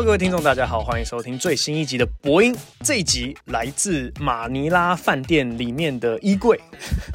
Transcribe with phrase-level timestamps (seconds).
[0.00, 2.52] 各位听众，大家好，欢迎收听最新一集的播音。
[2.82, 6.58] 这一集来自马尼拉饭店里面的衣柜。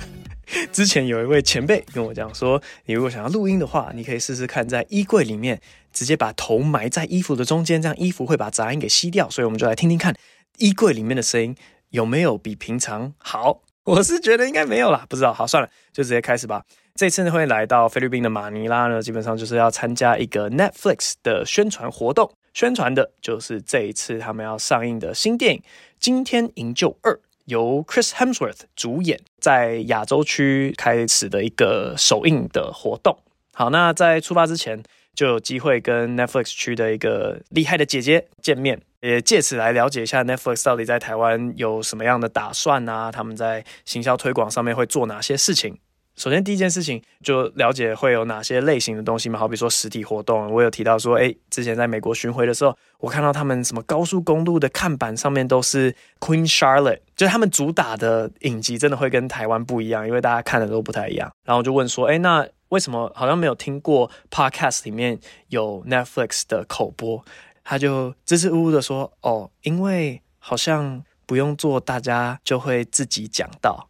[0.71, 5.59] 之前有一位前辈跟我讲说，你如果想要录音的话，你可以试试看在衣柜里面
[5.91, 9.29] 直接把头埋在衣服的中间，这样衣服会把杂音给吸掉。
[9.29, 10.15] 所以我们就来听听看
[10.57, 11.55] 衣柜里面的声音
[11.89, 13.63] 有没有比平常好。
[13.83, 15.33] 我是觉得应该没有啦，不知道。
[15.33, 16.63] 好，算了，就直接开始吧。
[16.95, 25.59] 这次呢会来到菲律宾的马尼拉呢，基本上就是要参加一个 Netflix 的宣传活动，宣传的就是这一次他们要上映的新电影
[25.99, 27.13] 《惊天营救二》，
[27.45, 33.15] 由 Chris Hemsworth 主演，在亚洲区开始的一个首映的活动。
[33.53, 34.81] 好，那在出发之前
[35.13, 38.81] 就有机会跟 Netflix 区的一个厉害的姐姐见面。
[39.01, 43.11] 也借此来了解一下 Netflix 到底在台湾有什么样的打算啊？
[43.11, 45.77] 他们在行销推广上面会做哪些事情？
[46.17, 61.31] 首先第一件事情就了解会有哪些类型的东西嘛，好比说实体活动，我有提到说，哎，之前在美国巡回的时候，我看到他们什么高速公路的看板上面都是 Queen Charlotte，就是他们主打的影集真的会跟台湾不一样，因为大家看的都不太一样。
[61.45, 67.23] 然后我就问说，哎，那为什么好像没有听过 Podcast 里面有 Netflix 的口播？
[67.63, 73.89] 他就支支吾吾的说：“哦，因为好像不用做，大家就会自己讲到。”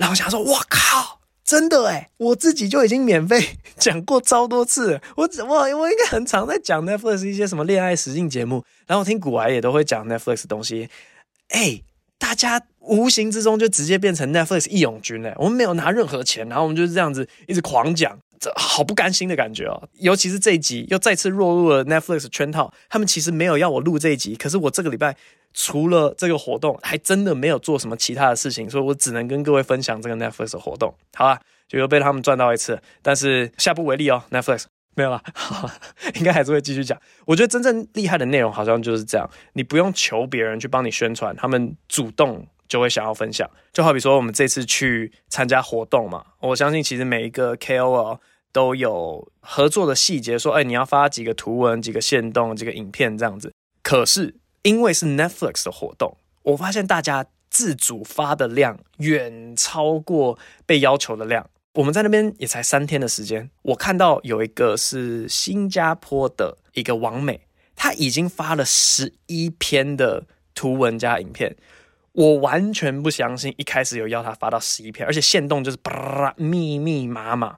[0.00, 1.17] 然后想说：“我靠，
[1.48, 3.42] 真的诶，我自己就已经免费
[3.78, 5.00] 讲过超多次了。
[5.16, 10.90] 我我我应该很常在讲 Netflix 一些什么恋爱实境节目，然后我听古癌也都会讲 Netflix 东西。
[11.52, 11.82] 诶，
[12.18, 15.32] 大家无形之中就直接变成 Netflix 义勇军了。
[15.38, 22.72] 我们没有拿任何钱，然后我们就是这样子一直狂讲。”这好不甘心的感觉哦，尤其是这一集又再次落入了 Netflix 圈套。
[22.88, 25.16] 他们其实没有要我录这一集，可是我这个礼拜
[25.52, 30.94] 除了这个活动，还真的没有做什么其他的事情，所以我只能跟各位分享这个 Netflix 活动。
[31.14, 34.22] 好啊，就又被他们赚到一次，但是下不为例哦。
[34.30, 35.22] Netflix 没有了，
[36.16, 37.00] 应该还是会继续讲。
[37.24, 43.48] 我觉得真正厉害的内容好像就是这样，你不用求别人去帮你宣传，他们主动就会想要分享。
[43.72, 48.18] 就好比说我们这次去参加活动嘛，我相信其实每一个 KOL。
[48.50, 53.52] 都有合作的细节，说，哎，你要发几个图文、几个限动、几个影片这样子。
[53.82, 61.48] 可是因为是 Netflix 的活动，我发现大家自主发的量远超过被要求的量。
[61.74, 67.42] 我们在那边也才三天的时间，我看到有一个是新加坡的一个网美，
[67.76, 71.54] 他已经发了十一篇的图文加影片，
[72.12, 77.56] 我完全不相信一开始有要他发到十一篇，而且限动就是啪密密麻麻。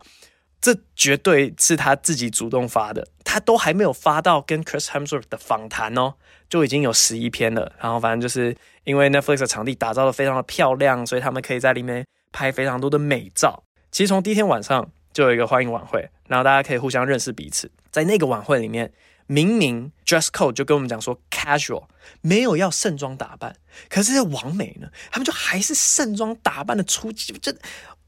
[0.60, 6.12] 这绝对是他自己主动发的，他都还没有发到跟 Chris Hemsworth 的访谈哦，
[6.50, 7.72] 就已经有十一篇了。
[7.80, 13.62] 然后反正就是因为 Netflix 的场地打造的非常的漂亮，所以他们可以在里面拍非常多的美照。
[13.90, 17.70] 其实从第一天晚上就有一个欢迎晚会，然后大家可以互相认识彼此。
[17.90, 18.92] 在那个晚会里面，
[19.30, 21.84] 明明 Dress Code 就跟我们讲说 Casual，
[22.20, 23.54] 没有要盛装打扮，
[23.88, 27.54] 可是王美呢，他们就还是盛装打扮的出击，这。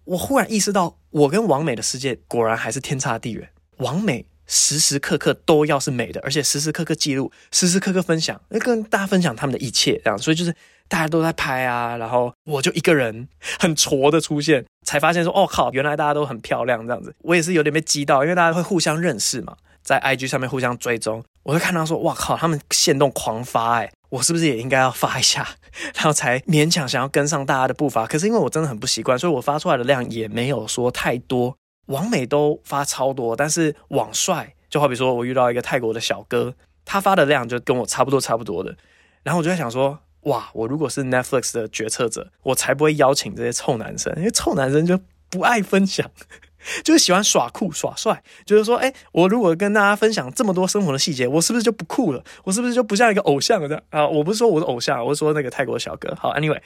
[0.03, 3.49] 我忽然意识到，我跟王美的世界果然还是天差地远。
[3.77, 10.19] 王美时时刻刻都要是美的，而且时时刻刻记录，时时刻刻分享，跟大家分享他们的一切，这样。
[10.19, 10.53] 所以就是
[10.89, 13.29] 大家都在拍啊，然后我就一个人
[13.61, 17.15] 很挫的出现，才发现说，哦靠，原来大家都很漂亮这样子。
[17.21, 23.93] 我也是有点被激到，因为大家会互相认识嘛，在 IG 上面互相追踪，我会看到说，哇靠，他们限动狂发哎。
[24.11, 25.49] 我是不是也应该要发一下，
[25.97, 28.07] 然后才勉强想要跟上大家的步伐？
[28.07, 31.57] 可是因为我真的很不习惯，所以我发出来的量也没有说太多。
[31.87, 36.55] 网美都发超多，但是网帅就好比说我遇到一个泰国的小哥，
[36.85, 38.77] 他发的量就跟我差不多差不多的。
[39.23, 45.01] 然后我就在想说，哇，我如果是 Netflix 的决策者，我才不会邀请这些臭男生，因为臭男生就
[45.31, 46.09] 不爱分享。
[46.85, 52.23] 就是喜欢耍酷耍帅，就是说，哎，我如果跟大家分享这么多生活的细节，我是不是就不酷了？
[52.45, 53.69] 我是不是就不像一个偶像了？
[53.69, 54.07] 这样啊？
[54.07, 56.15] 我不是说我的偶像，我是说那个泰国小哥。
[56.15, 56.61] 好，Anyway，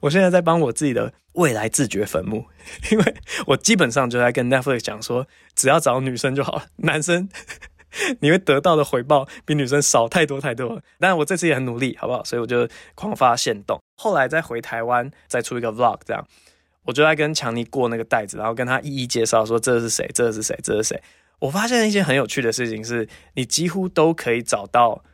[0.00, 2.46] 我现在在帮我自己的未来自掘坟墓，
[2.90, 3.14] 因为
[3.46, 7.28] 我基本上就在跟 Netflix 讲说，只要找女生就好了，男生
[8.20, 10.82] 你会得到的回报比女生少太多太多了。
[10.98, 12.22] 但我这次也很努力，好不好？
[12.24, 16.24] 所以我就狂发现动，后来再回台湾再出一个 Vlog 这样。
[16.84, 21.02] 我就在跟强尼过那个袋子，然后跟他一一介绍说，这是谁，这是谁，这是谁。
[21.38, 25.04] 我发现一件很有趣的事情是，你几乎都可以找到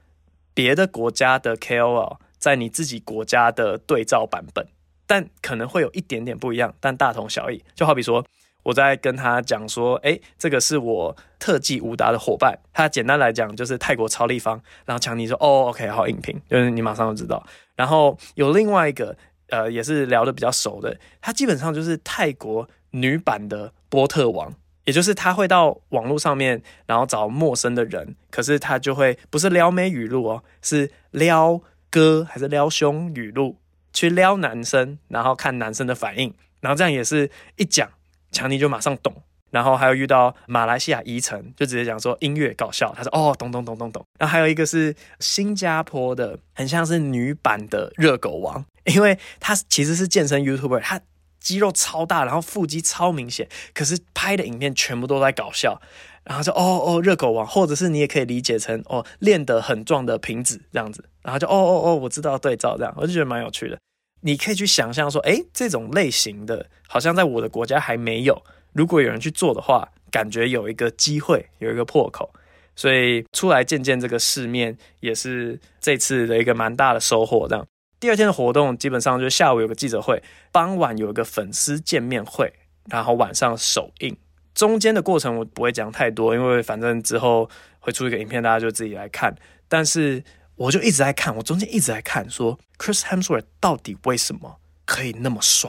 [0.54, 4.66] 别的国家的 KOL 在你自己国家的对照版本，
[5.06, 7.62] 但可能会有一点点不一样，但大同小异。
[7.74, 8.24] 就好比说，
[8.62, 14.60] 我在跟他讲说，诶，这个是我特技武打的伙伴，他简单来讲就是泰国超立方。
[14.86, 17.46] 然后强尼说，哦，OK，好，影评，就是你马上就知道。
[17.76, 19.16] 然后有另外一个。
[19.48, 24.52] 呃，也是聊得比较熟的，他基本上就是泰国女版的波特王，
[24.84, 31.60] 也就是她会到网络上面，然后找陌生的人，可是她就会不是撩妹语录哦，是撩
[31.90, 33.56] 哥还是撩胸语录，
[33.92, 37.90] 去撩男生，然后看男生的反应，然后这样也是一讲，
[38.30, 39.22] 强尼就马上懂。
[39.50, 44.04] 然后还有遇到马来西亚宜城，就直接讲说音乐搞笑，他说哦，懂懂懂懂懂。
[44.18, 48.64] 然后还有一个是新加坡的，很像是女版的热狗王，
[48.94, 51.00] 因为他其实是健身 YouTuber，他
[51.40, 55.80] 肌肉超大，然后腹肌超明显，可是拍的影片全部都在搞笑。
[56.24, 61.02] 然后就哦哦热狗王，或者是你也可以理解成哦练得很壮的瓶子这样子。
[61.22, 63.78] 然后就哦哦哦，我知道对照这样，我就觉得蛮有趣的。
[64.20, 68.42] 你可以去想象说，诶，这种类型的，好像在我的国家还没有。
[68.78, 72.32] 如果有人去做的话，感觉有一个机会，有一个破口，
[72.76, 77.48] 所以出来见见这个世面，也是这次的一个蛮大的收获。
[77.48, 77.66] 这样，
[77.98, 80.22] 第二天的活动基本上就下午有个记者会，
[80.52, 82.52] 傍晚有一个粉丝见面会，
[82.88, 84.16] 然后晚上首映。
[84.54, 89.34] 中间的过程我不会讲太多，因为反正之后会出一个影片，大家就自己来看。
[89.69, 90.22] 但是
[90.54, 95.69] 我就一直在看，我中间一直在看，说 Chris Hemsworth 到底为什么可以那么帅？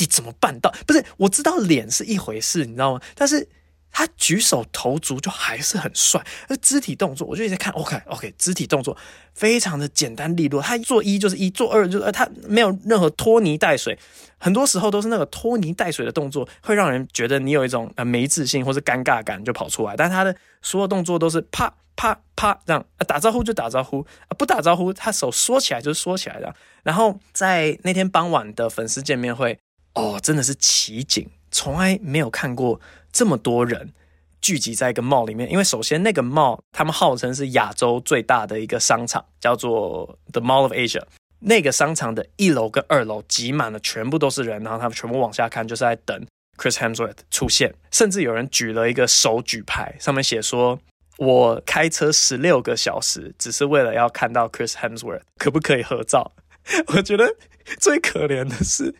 [0.00, 0.74] 你怎么办到？
[0.86, 3.00] 不是，我知道脸是一回事，你知道吗？
[3.14, 3.48] 但是
[3.92, 8.96] 他举手投足就还是很帅，而肢体动作我就一直在看，OK OK，肢体动作
[9.34, 13.98] 非常的简单利落，他做一就是一，做二就是二，他没有任何拖泥带水，
[14.38, 19.96] 很多时候都是那个拖泥带水的动作，会让人觉得你有一种呃没自信或是尴尬感就跑出来。
[19.96, 24.06] 但他的所有动作都是啪啪啪这样，打招呼就打招呼，
[24.38, 26.54] 不打招呼他手缩起来就缩起来的。
[26.84, 29.58] 然后在那天傍晚的粉丝见面会。
[29.94, 32.80] 哦，真的是奇景，从来没有看过
[33.12, 33.92] 这么多人
[34.40, 35.50] 聚集在一个 mall 里面。
[35.50, 41.02] 因为首先那个 mall，他们号称是亚洲最大的一个商场，叫做 The Mall of Asia。
[41.40, 46.26] 那个商场的一楼跟二楼挤满了，全部都是人，然后他们全部往下看，就是在等
[46.58, 47.74] Chris Hemsworth 出现。
[47.90, 50.78] 甚至有人举了一个手举牌，上面写说
[51.16, 56.32] ：“我开车十六个小时，只是为了要看到 Chris Hemsworth，可不可以合照？”
[56.94, 57.34] 我觉得
[57.78, 58.94] 最可怜的是。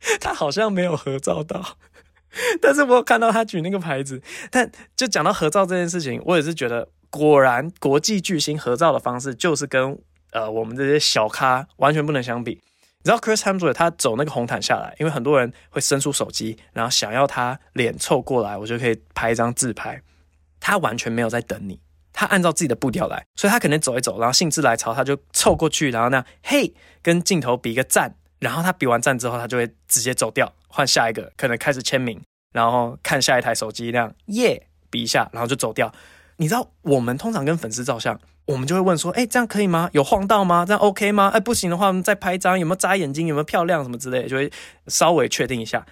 [0.20, 1.76] 他好像没有合照到，
[2.60, 4.22] 但是我有看到他举那个牌子。
[4.50, 9.98] 但就讲到合照这件事情，我也是觉得，果然国际巨星合照的方式就是跟
[10.32, 12.60] 呃我们这些小咖完全不能相比。
[13.02, 20.02] 你知道 Chris Hemsworth 他走那个红毯下来，因为很多人会伸出手机，然后想要他脸凑过来，我就可以拍一张自拍。
[20.60, 21.80] 他完全没有在等你，
[22.12, 28.16] 他按照自己的步调来，所以他可能走一走，然后兴致来潮，他就凑过去，然后那样嘿，跟镜头比一个赞。
[28.40, 32.20] 然后他比完赞之后，他就会直接走掉，换下一个，可能开始签名，
[32.52, 35.92] 然后看下一台手机，那样耶比一下，然后就走掉。
[36.38, 39.90] 你知道我们通常跟粉丝照相，我们就会问说，哎，这样可以吗？
[39.92, 40.64] 有晃到吗？
[40.66, 41.30] 这样 OK 吗？
[41.34, 43.26] 哎，不行的话，我们再拍一张，有没有眨眼睛？
[43.26, 44.50] 有没有漂亮什么之类的，就会
[44.86, 45.84] 稍微确定一下。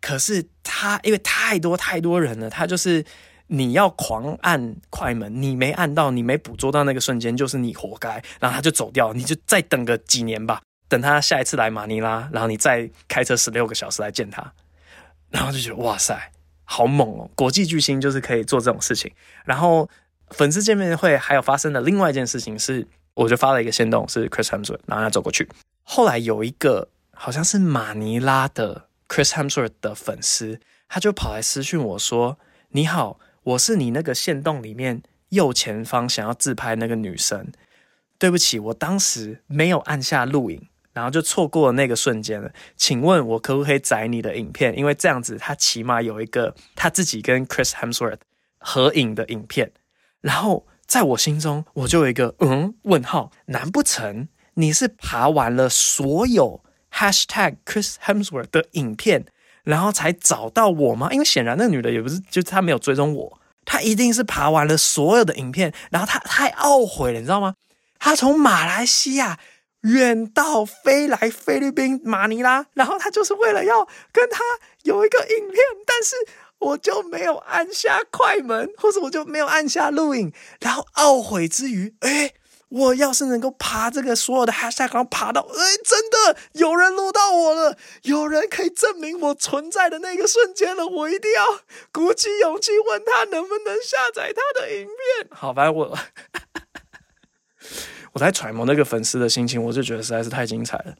[0.00, 3.04] 可是他因为太多太多人了，他就是
[3.48, 8.22] 你要狂按快门，你没按到，你没捕捉到那个瞬间，就是你活该。
[8.40, 10.62] 然后他就走掉，你就再等个几年吧。
[10.90, 14.52] 等他下一次来马尼拉，然后你再开车十六个小时来见他，
[15.30, 16.32] 然后就觉得哇塞，
[16.64, 17.30] 好猛哦！
[17.36, 19.12] 国际巨星就是可以做这种事情。
[19.44, 19.88] 然后
[20.30, 22.84] 粉丝见面会还有发生的另外一件事情是，
[23.14, 25.48] 我就发了一个线动，是 Chris Hemsworth，然后他走过去。
[25.84, 30.58] 后来有一个好像是马尼拉的 Chris Hemsworth 的粉丝，
[30.88, 32.36] 他就跑来私讯我说
[32.70, 37.52] ：“你好，我是你那个线动里面右前方想要自拍那个女生，
[38.18, 42.50] 对不起，我当时没有按下录影。”然后就错过了那个瞬间了。
[42.76, 44.76] 请问我可不可以载你的影片？
[44.76, 48.18] 因为这样子他起码有一个他自己跟 Chris Hemsworth
[48.58, 49.72] 合影的影片。
[50.20, 59.24] 然后在我心中，我就有一个嗯问号：难不成你是爬完了所有 Hashtag Chris Hemsworth 的影片，
[59.62, 61.08] 然后才找到我吗？
[61.12, 67.54] 因为显然那女的也不是，就是她没有追踪我，她一定是爬完了所有的影片，然后她太懊悔了，你知道吗？
[67.98, 69.38] 她从马来西亚。
[69.82, 74.42] 远道飞来菲律宾马尼拉，然后他就是为了要跟他
[74.82, 75.56] 有一个影片，
[75.86, 76.14] 但是
[76.58, 82.34] 我就没有按下快门，或者我就没有按下录影，然后懊悔之余，哎，
[82.68, 91.60] 我要是能够爬这个所有的 hashtag，然后爬到，哎，真的有人录到我了，有人可以证明我存在的那个瞬间了，我一定要
[91.90, 95.28] 鼓起勇气问他能不能下载他的影片。
[95.32, 95.98] 好，反正我。
[98.12, 100.94] 我在揣摩那个粉丝的心情，我就觉得实在是太精彩了，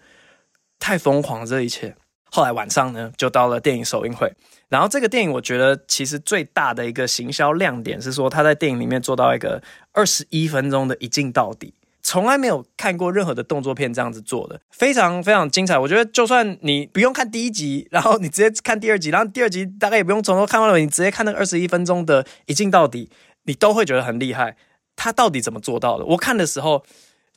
[0.79, 1.95] 太疯狂了这一切。
[2.33, 4.33] 后来晚上呢，就到了电影首映会。
[4.69, 9.61] 然后这个电影，我觉得其实最大的一个行销亮点是说，他在电影里面做到一个
[9.93, 11.75] 二十一分钟的一镜到底，
[12.05, 15.76] 从来没有看过任何的动作片这样子做的，非常非常精彩。
[15.76, 23.11] 我觉得就算你不用看第一集，然后你直接看第二集，然后第二集大概也不用从头看完了，你直接看那个二十一分钟的一镜到底，
[23.43, 24.57] 你都会觉得很厉害。
[25.02, 26.04] 他到底怎么做到的？
[26.04, 26.85] 我看的时候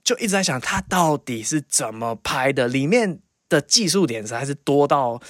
[0.04, 2.68] 就一直在想，他到底是怎么拍的？
[2.68, 5.22] 里面的技术点实在是多到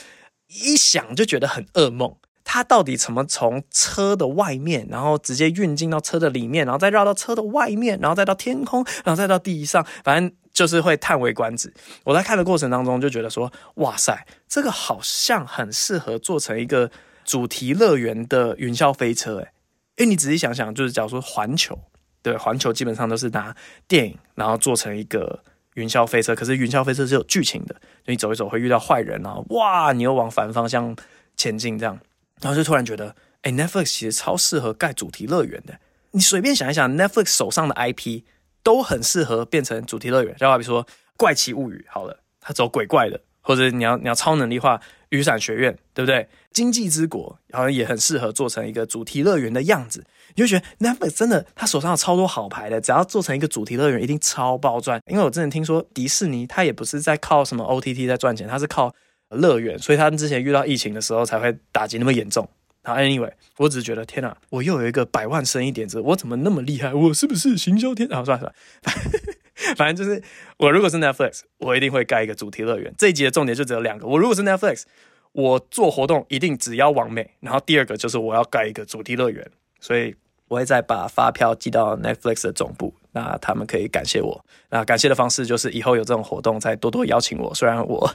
[0.47, 2.15] 一想就觉得很噩梦。
[2.43, 11.71] 他到底怎么从车的外面，然后直接运进到车的里面，然后再绕到车的外面，然后再到天空，然后再到地上，反正就是会叹为观止。
[12.03, 16.89] 我在看的过程当中就觉得说，哇塞，这个好像很适合做成一个
[17.23, 19.51] 主题乐园的云霄飞车，诶，
[19.97, 21.79] 因为你仔细想想，就是假如说环球，
[22.23, 23.55] 对，环球基本上都是拿
[23.87, 25.43] 电影，然后做成一个
[25.75, 30.95] 云霄飞车，可是云霄飞车是有剧情的，就你走一走会遇到坏人，然后哇，你又往反方向
[31.35, 31.99] 前进，这样。
[32.41, 35.77] 然后就突然觉得，哎，Netflix 其实超适合盖主题乐园的。
[36.11, 38.23] 你随便想一想，Netflix 手上的 IP
[38.61, 40.35] 都很适合变成主题乐园。
[40.37, 40.85] 就好比说
[41.17, 44.77] 《怪奇物语》好了，它走鬼怪的，或者你要你要超能力化，
[45.09, 46.23] 《雨伞学院》对不对？
[46.51, 50.05] 《经济之国》好像也很适合做成一个主题乐园的样子。
[50.35, 55.01] 你就觉得 Netflix 真的，他手上有超多好牌的，只要做成一个主题乐园，一定超爆赚。
[55.07, 58.93] 因为我之前听说迪士尼，它也不是在靠什么 OTT 在赚钱，它是靠。
[59.29, 62.47] 乐园，所以他们之前遇到疫情的时候才会打击那么严重。
[62.83, 66.93] 好，Anyway，我只是觉得天哪，我又有一个百万生意点子，我怎么那么厉害？
[66.93, 68.07] 我是不是行销天？
[68.09, 70.21] 好，算了算了， 反正就是
[70.57, 72.93] 我如果是 Netflix，我一定会盖一个主题乐园。
[72.95, 74.05] 这一集的重点就只有两个。
[74.05, 74.83] 我如果是 Netflix，
[75.31, 77.31] 我做活动一定只要完美。
[77.39, 79.49] 然后第二个就是我要盖一个主题乐园，
[79.79, 80.13] 所以
[80.53, 84.45] 我会再把发票寄到 Netflix 的总部，那他们可以感谢我。
[84.69, 87.53] 那感谢的方式就是以后有这种活动再多多邀请我。
[87.53, 88.13] 虽然我。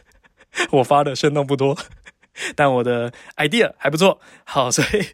[0.73, 1.77] 我发的限动不多，
[2.57, 4.19] 但我的 idea 还不错。
[4.45, 5.05] 好， 所以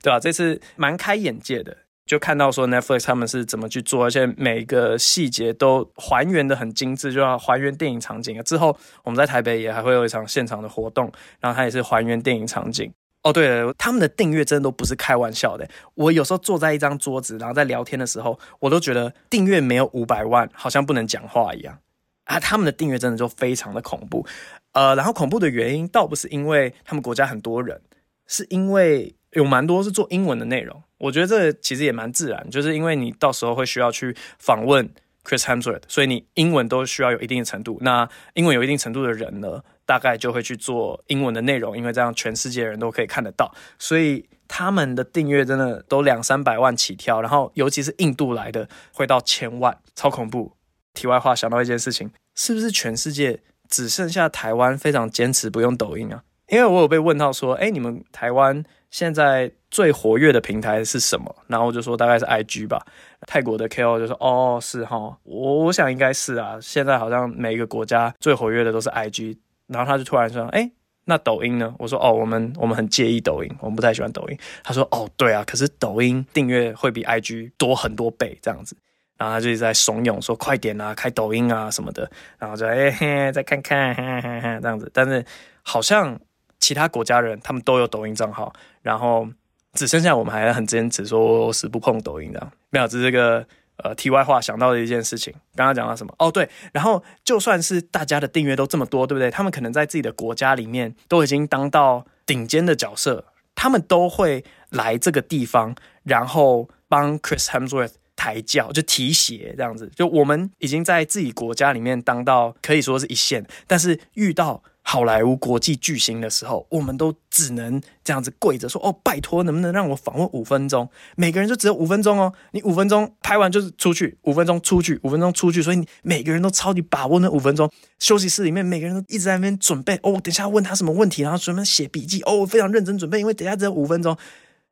[0.00, 0.20] 对吧？
[0.20, 1.76] 这次蛮开眼界的，
[2.06, 8.40] 就看到说 Netflix 他们是怎么去做，而且每个细节都还原的很精致，就要还原电影场景。
[8.44, 12.92] 之后我们在台北也还会有一场现场的活动，然后它也是还原电影场景。
[13.22, 15.68] 哦，对了，他们的订阅真的都不是开玩笑的。
[15.94, 21.78] 我有时候坐在一张桌子，然后在聊天的时候，我都觉得订阅没有五百万，好像不能讲话一样
[22.24, 22.40] 啊。
[22.40, 24.26] 他们的订阅真的就非常的恐怖。
[24.72, 27.82] 呃，然后恐怖的原因倒不是因为他们国家很多人，
[28.26, 30.82] 是因为有蛮多是做英文的内容。
[30.96, 34.88] 我觉得这其实也蛮自然，就是因为你到时候会需要去访问
[35.24, 37.78] Chris Hemsworth，所以你英文都需要有一定的程度。
[37.82, 43.52] 那英文有一定程度的人呢，大概就会去做英文的内容，因为这样全世界人都可以看得到。
[43.76, 50.52] 所以他们的订阅真的都两三百万起跳，然后尤其是印度来的会到千万，超恐怖。
[50.94, 53.40] 题外话，想到一件事情，是不是全世界？
[53.68, 61.34] 只剩下台湾非常坚持不用抖音啊，因为我有被问到说，哎，你们台湾现在最活跃的平台是什么？
[61.48, 62.86] 然后我就说大概是 IG 吧。
[63.26, 66.58] 泰国的 Ko 就说，哦，是哈，我我想应该是啊。
[66.62, 69.36] 现在好像每一个国家最活跃的都是 IG。
[69.70, 70.70] 然后他就突然说，哎，
[71.04, 71.74] 那抖音呢？
[71.78, 74.38] 我说，哦，我们我们很介意抖音，我们不太喜欢抖音。
[74.62, 78.76] 他说，哦，对啊，可是抖音订阅会比 IG 多很多倍这样子。
[79.16, 82.10] 然后他就一直在怂恿说：“快点啊，开抖音啊什么的。”
[82.40, 84.90] 然后就哎嘿， 再看看，嘿嘿嘿，这样子。
[84.94, 85.22] 但是
[85.62, 86.18] 好像
[86.58, 88.50] 其他国家人他们都有抖音账号，
[88.80, 89.28] 然后
[89.74, 92.52] 只剩下我们还很坚持说死不碰抖音这样。
[92.70, 93.46] 没有，这是个
[93.84, 95.32] 呃题外话想到的一件事情。
[95.54, 96.14] 刚刚讲到什么？
[96.18, 99.30] 哦对，然后就算是大家的订阅都这么多，对不对？
[99.30, 107.92] 他们可能在自己的国家里面都已经当到顶尖的角色，他们都会来这个地方，然后帮 Chris Hemsworth。
[108.16, 120.88] 抬轿就提鞋这样子，就我们已经在自己国家里面当到可以说是一线，但是遇到好莱坞国际巨星的时候，我们都只能这样子跪着说：“哦，拜托，能不能让我访问五分钟？
[121.16, 127.70] 每个人就只有五分钟哦，你五分钟拍完就是出去，五分钟出去，五分钟出去，所以你每个人都超级把握那五分钟。
[127.98, 134.16] 休息室里面每个人都一直在那边准备哦，等一下问他什么问题，然后准备写笔记哦，非常认真准备，因为等下只有五分钟，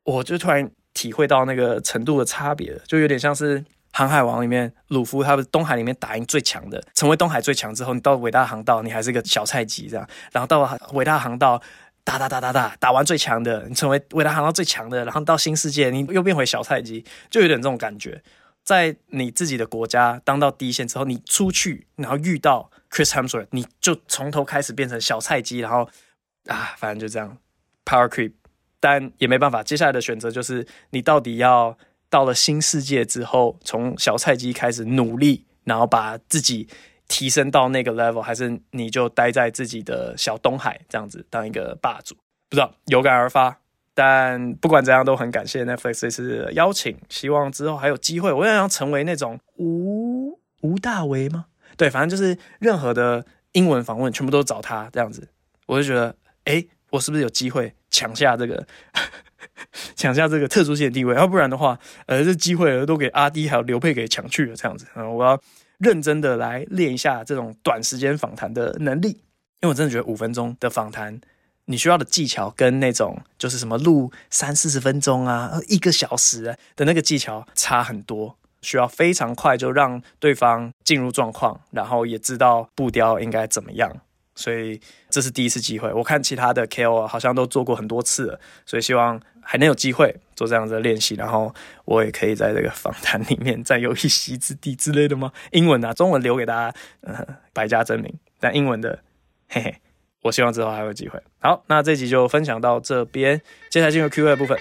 [0.03, 0.69] 我就突然。
[0.91, 3.61] 体会到那个程度的差别，就有点像是
[3.99, 11.61] 《航海王》里面鲁夫，他是东海里面打赢最强的，成为东海最强之后，你到伟大航道，你还是个小菜鸡这样，然后到了伟大航道
[12.05, 18.23] 打打打打打，打完最强的，你成为伟大航道最强的，然后到新世界，你又变回小菜鸡，就有点这种感觉。
[18.63, 25.89] 在你自己的国家当到第一线之后，你出去，然后遇到 Chris Hemsworth，你就从头开始变成小菜鸡，然后
[26.47, 27.37] 啊，反正就这样
[27.83, 28.31] ，Power Creep。
[28.81, 31.77] 但也没办法，接下来的选择就是你到底要
[32.09, 36.67] 到了新世界之后，从小菜鸡开始努力，然后把自己
[37.07, 42.15] 提升到那个 level，还是你就待在自己的小东海这样子当一个霸主？
[42.49, 43.59] 不知道，有感而发。
[43.93, 51.47] 但不管怎样，都很感谢 Netflix 这次邀请，希望之后还有机会，我也要成为那种吴吴大维吗？
[51.75, 55.27] 对，反正就是任何的英文访问全部都找他这样子，
[55.65, 58.65] 我就觉得，哎，我是不是有机会抢下这个
[59.95, 61.15] 抢下这个特殊性的地位？
[61.15, 65.39] 要不然的话，呃，这机会都给阿滴还有刘沛给抢去了，这样子，呃，我要
[65.79, 71.19] 认真的来练一下这种短时间访谈的能力，因为我真的觉得五分钟的访谈。
[71.65, 83.95] 你需要的技巧跟那种就是什么录三四十分钟啊，一个小时的那个技巧差很多，需要非常快就让对方进入状况，然后也知道步调应该怎么样。
[84.33, 91.51] 所以这是第一次机会，我看其他的 KOL 好像都做过很多次了，所以希望还能有机会做这样子的练习，然后
[91.85, 95.31] 我也可以在这个访谈里面占有一席之地之类的吗？
[95.49, 98.99] 英文啊，中文留给大家，呃，百家争鸣，但英文的，
[99.47, 99.75] 嘿嘿。
[100.21, 101.19] 我希望之后还有机会。
[101.39, 103.41] 好，那这集就分享到这边，
[103.71, 104.55] 接下来进入 Q&A 部分。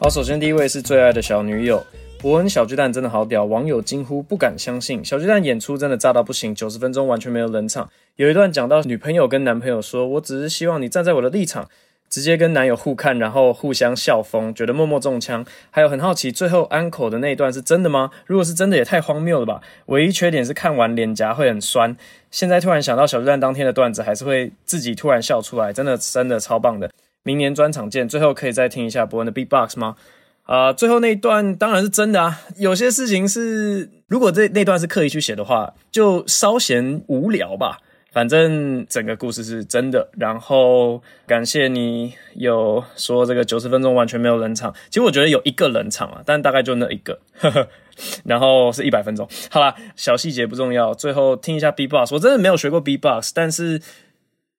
[0.00, 1.86] 好，首先第一位是最爱的小女友，
[2.22, 11.68] 伯恩小巨蛋真的好屌，网友惊呼不敢相信，小巨蛋演出真的炸到不行，九十分钟完全没有冷场，有一段讲到女朋友跟男朋友说，我只是希望你站在我的立场。
[12.10, 15.46] 直接跟男友互看，然后互相笑疯，觉得默默中枪。
[15.70, 18.10] 还有很好奇，最后安可的那一段是真的吗？
[18.26, 19.60] 如果是真的，也太荒谬了吧！
[19.86, 21.96] 唯一缺点是看完脸颊会很酸。
[22.32, 26.90] 现在突然想到小巨蛋当天的段子，还是会自己突然笑出来，真的真的超棒的。
[27.22, 28.08] 明年专场见。
[28.08, 29.94] 最后可以再听一下伯恩的 beatbox 吗？
[30.50, 32.40] 啊、最后那一段当然是真的啊。
[32.56, 37.78] 有些事情是，如果这那段是刻意去写的话，就稍嫌无聊吧。
[38.10, 47.68] 反正整个故事是真的，然后感谢你有说这个九十分钟完全没有冷场，其实我觉得有一个冷场啊，但大概就那一个，呵呵，
[48.24, 49.28] 然后是一百分钟。
[49.52, 53.80] 好啦，小细节不重要，最后听一下 B-box，我真的没有学过 B-box，但是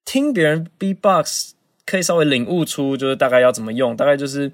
[0.05, 1.51] 听别人 B-box
[1.85, 4.49] 可以稍微领悟出就是大概要怎么用，大概就是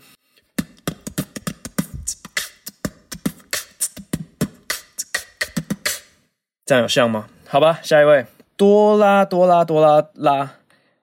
[6.67, 7.27] 这样有像吗？
[7.47, 8.25] 好吧，下一位。
[8.57, 10.51] 多拉多拉多拉拉。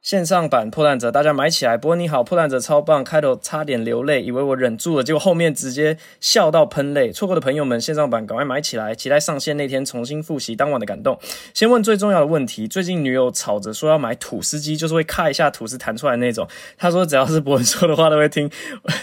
[0.02, 1.78] 线上版破烂者，大家买起来！
[1.78, 7.10] 不过你好，破烂者超棒，开头差点流泪，以为我忍住了，结果后面直接笑到喷泪。
[7.10, 11.19] 错过的朋友们，线上版赶快买起来，期待上线那天重新复习当晚的感动。
[11.54, 16.47] 先问最重要的问题：最近女友吵着说要买吐司机，就是会咔一下吐司弹出来那种。
[16.76, 18.50] 她说只要是博文说的话都会听，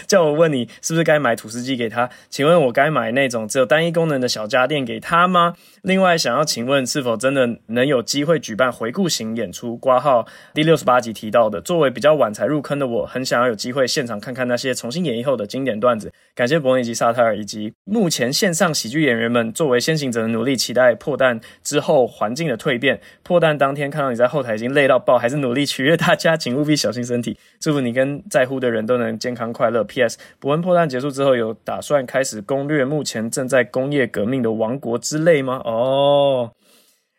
[0.06, 2.08] 叫我问你是不是该买吐司机给她？
[2.30, 5.56] 请问我该买那种只有单一功能的小家电给她吗？
[5.82, 9.76] 另外想要请问是否真的能有机会举办回顾型演出？
[9.76, 11.02] 挂号第六十八。
[11.02, 16.12] 集提到的，作为比较晚才入坑的我，很想要有机会现场看看那些重新演绎后的经典段子。
[16.34, 23.00] 感谢伯恩以及萨特尔以及目前线上喜剧演员们作为先行者的努力，期待破蛋之后环境的蜕变。
[23.24, 27.36] 破蛋当天看到你在后台已经累到爆，还是努力取悦大家，请务必小心身体。
[27.58, 29.82] 祝福你跟在乎的人都能健康快乐。
[29.82, 30.16] P.S.
[30.38, 35.60] 伯恩破蛋结束之后，有打算开始攻略目前正在工业革命的王国之类吗？
[35.64, 36.52] 哦，哦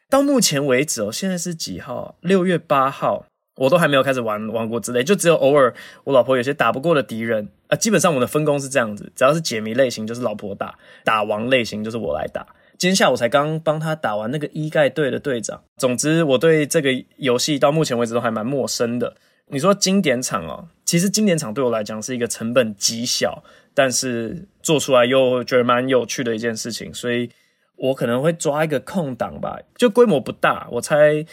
[0.10, 2.16] 到目前为止哦，现在是几号？
[2.22, 3.26] 六月八号。
[3.58, 5.72] 我都还没有开始玩王国之泪，就只有偶尔
[6.06, 7.78] 我老婆有些打不过的敌人啊。
[7.78, 12.44] 基本上我的分工是这样子，只要是解谜类型就是老婆打，打王类型就是我来打。
[12.80, 15.62] 今天下午才刚帮他打完那个一盖队的队长。
[15.78, 19.16] 总之，我对这个游戏到目前为止都还蛮陌生的。
[19.50, 23.44] 你说经典场哦，其实经典场对我来讲是一个成本极小，
[23.76, 27.30] 但是做出来又觉得蛮有趣的一件事情，所以
[27.76, 31.26] 我可能会抓一个空档吧，就规模不大，我猜。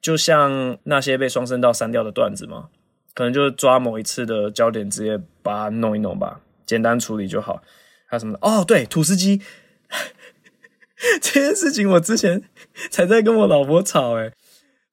[0.00, 2.70] 就像那些被双声道删掉的段子嘛，
[3.14, 7.62] 可能就是抓某一次的焦点，直接把它弄一弄吧，简单处理就好。
[8.06, 8.36] 还有什么？
[8.42, 9.40] 哦，对，土司机
[11.22, 12.42] 这件事情，我之前
[12.90, 14.14] 才在跟我老婆吵。
[14.14, 14.32] 诶，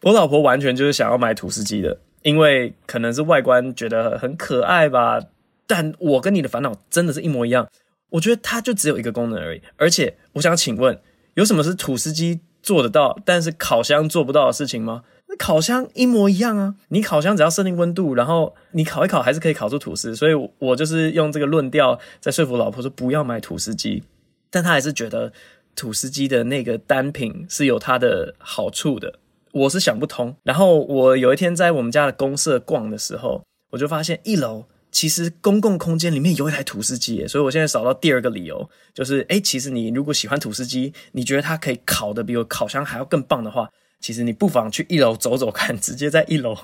[0.04, 5.20] 我老婆完全就是想要买土司机的，因为可能是外观觉得很可爱吧。
[5.66, 7.68] 但我跟你的烦恼真的是一模一样，
[8.10, 9.62] 我觉得它就只有一个功能而已。
[9.78, 11.00] 而且我想请问，
[11.36, 15.04] 有什么是吐司机做得到，但是烤箱做不到的事情吗？
[15.28, 16.76] 那烤箱一模一样啊！
[16.88, 20.16] 你烤箱只要设定温度，然后你烤一烤，还是可以烤出吐司。
[20.16, 24.04] 所以我就是用这个论调在说服老婆说不要买吐司机，
[24.50, 25.32] 但她还是觉得
[25.76, 29.20] 吐司机的那个单品是有它的好处的。
[29.52, 30.36] 我是想不通。
[30.44, 34.66] 然后我有一天在我们家的公社逛的时候，我就发现一楼。
[34.92, 46.58] 其实公共空间里面有一台吐司机，所以我现在找到第二个理由，就是诶，其实你如果喜欢吐司机，你觉得它可以烤得比我烤箱还要更棒的话，其实你不妨去一楼走走看， 直接在一楼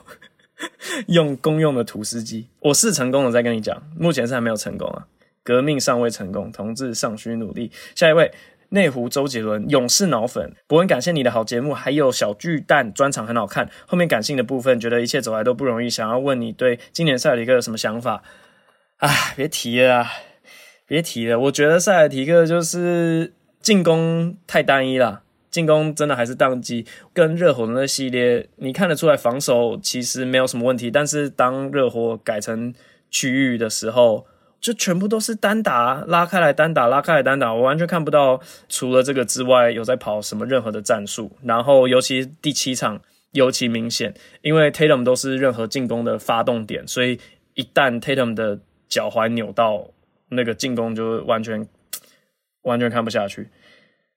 [1.08, 2.48] 用公用的吐司机。
[2.60, 5.06] 我是成功了，再跟你讲，目前是还没有成功啊，
[5.44, 7.72] 革命尚未成功，同志尚需努力。
[7.94, 8.32] 下一位。
[8.70, 13.70] 内湖周杰伦勇士脑粉，伯恩感谢你的好节目，还有小巨蛋专场很好看。
[13.88, 15.90] 后面感性的部分，觉得一切走来都不容易。
[15.90, 18.24] 想要问你对今年赛尔提克有什么想法？
[18.98, 20.06] 哎，别提了，
[20.88, 26.86] 别提了，我觉得塞尔提克就是进攻太单一了，进攻真的还是当机。
[27.14, 32.74] 跟热火的那系列，你看得出来防守其实没有什么问题，但是当热火改成
[33.10, 34.26] 区域的时候，
[34.66, 41.32] 就全部都是单打，拉开来单打，拉开来单打，我完全看不到除了这个之外有在跑什么任何的战术。
[41.44, 43.00] 然后尤其第七场
[43.34, 47.20] 尤其明显，因为 Tatum 都是任何进攻的发动点，所以
[47.54, 49.92] 一旦 Tatum 的脚踝扭到。
[50.30, 51.68] 那个进攻就完全
[52.64, 53.48] 完全看不下去，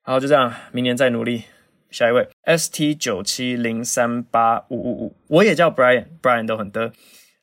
[0.01, 1.45] 好，就这样，明年再努力。
[1.91, 6.93] 下一位，S T 九七零三八五五五，我也叫 Brian，Brian 都很得。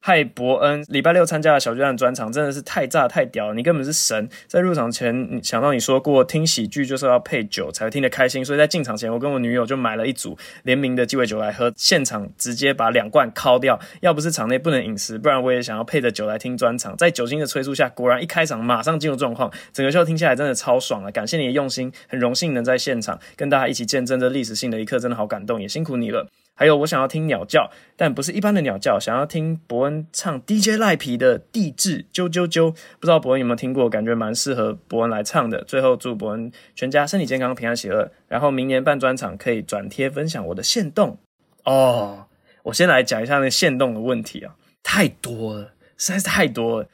[0.08, 3.56] 嗨，伯恩，礼拜六参加了小巨蛋专场，真的是太炸太屌了！
[3.56, 4.30] 你根本是神。
[4.46, 13.80] 在入场前想到你说过，听喜剧就是要配酒才会听得开心，所以在进场前，我跟我女友就买了一组联名的鸡尾酒来喝，现场直接把两罐敲掉。
[14.02, 16.96] 要不是场内不能饮食，不然我也想要配着酒来听专场。
[16.96, 21.12] 在酒精的催促下，果然一开场马上进入状况，整个秀听下来真的超爽了。
[21.12, 26.28] 感谢你的用心，很荣幸能在现场跟大家一起见证这历史性的一刻，真的好感动，也辛苦你了。
[26.58, 33.89] 还有，我想要听鸟叫，但不是一般的鸟叫，想要听伯恩唱 DJ 赖皮的地质啾啾啾，不知道伯恩有没有听过？
[33.89, 35.62] 感觉蛮适合伯恩来唱的。
[35.65, 38.10] 最后祝伯恩全家身体健康、平安喜乐。
[38.30, 41.18] 然后明年办专场可以转贴分享我的限动
[41.65, 42.28] 哦。
[42.63, 46.88] 我先来讲一下那限动的问题啊，太多了，实在是太多了。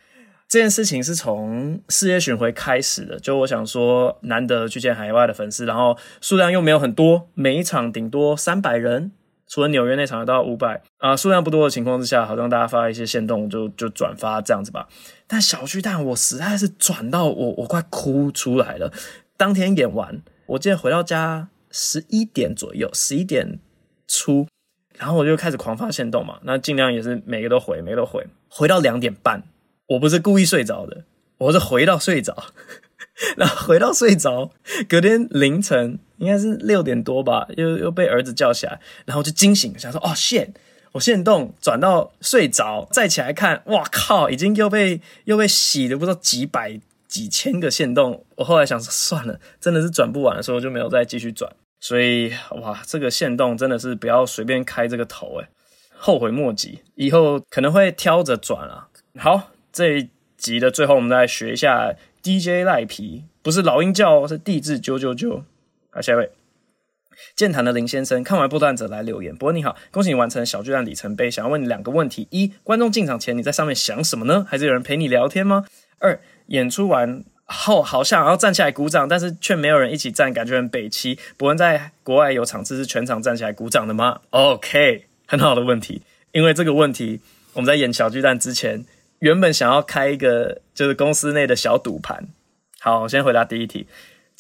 [0.48, 9.12] 这件事情是从世界巡回开始的，就我想说，难得去见海外的粉丝，然后数量又没有很多，每一场顶多三百人。
[9.52, 14.88] 除了纽约那场有到五百啊，数量不多的情况之下，好像大家发一些限动就就转发这样子吧。
[15.28, 18.94] 但小巨蛋我实在是转到我我快哭出来了。
[19.36, 23.60] 当天演完，我记得回到家十一点左右，十一点
[24.08, 24.48] 出，
[24.98, 29.44] 然后我就开始狂发限动嘛，那尽量也是每个都回，每个都回，回到两点半，
[29.88, 31.04] 我不是故意睡着的，
[31.40, 32.46] 我是回到睡着。
[33.36, 34.52] 然后回到睡着，
[34.88, 40.54] 隔天凌晨应该是六点多吧，又又被儿子叫起来，然后就惊醒，想说哦线
[40.94, 48.24] 我线动转到睡着，再起来看，哇靠，已经又被又被洗了不知道几百几千个线动。
[48.36, 51.52] 我后来想说算了，真的是转不完的时候就没有再继续转。
[51.80, 52.32] 所以
[52.62, 55.48] 哇，这个线动真的是不要随便开这个头诶，
[55.98, 58.88] 后悔莫及，以后可能会挑着转啊。
[59.18, 61.96] 好，这一集的最后，我们再来学一下。
[62.24, 65.44] DJ 赖皮不是老鹰叫，是地质九九九。
[65.94, 66.32] 好，下一位，
[67.36, 69.36] 健谈的林先生看完不断者来留言。
[69.36, 71.30] 博恩你好，恭喜你完成小巨蛋里程碑。
[71.30, 74.46] 想要问你两个问题：一、观众进场前你在上面想什么呢？
[74.50, 75.66] 还是有人陪你聊天吗？
[76.00, 81.20] 二、演出完后好像要站起来鼓掌，但是却没有人一起站，感觉很北七。
[81.36, 86.02] 伯恩在国外有场次是全场站起来鼓掌的吗？OK，很好的问题，
[86.32, 87.20] 因为这个问题
[87.54, 88.86] 我们在演小巨蛋之前。
[89.20, 92.28] 原本想要开一个就是公司内的小赌盘。
[92.80, 93.86] 好，我先回答第一题。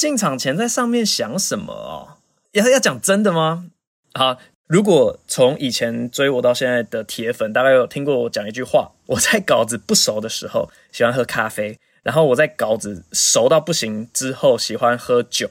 [0.01, 2.17] 进场前在上面想什么哦？
[2.53, 3.67] 要要讲真的吗？
[4.15, 15.47] 好，如果从以前追我到现在的铁粉，大概有听过我讲一句话：我在稿子不熟的时候喜欢喝咖啡，然后我在稿子熟到不行之后喜欢喝酒，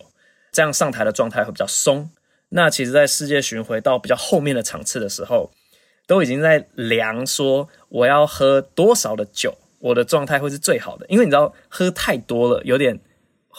[0.51, 2.11] 这样上台的状态会比较松。
[2.49, 5.53] 那其实，在世界巡回到比较后面的场次的时候，
[6.09, 11.07] 都已经在量说我要喝多少的酒，我的状态会是最好的。
[11.09, 12.99] 因为你知道喝太多了，有点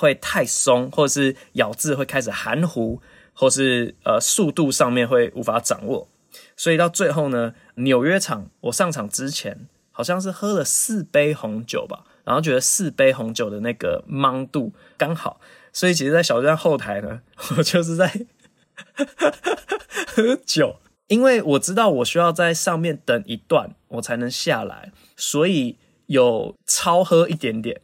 [0.01, 2.99] 会太松，或是咬字会开始含糊，
[3.33, 6.07] 或是呃速度上面会无法掌握。
[6.57, 15.39] 所以到最后呢，纽约场我上场之前好像是喝了四杯红酒吧，然后觉得四杯红酒的那个芒度刚好。
[15.71, 17.21] 所以其实，在小站后台呢，
[17.55, 18.11] 我就是在
[20.07, 20.77] 喝酒。
[21.07, 27.81] 因为我知道我需要在上面等一段，我才能下来，所以有超喝一点点。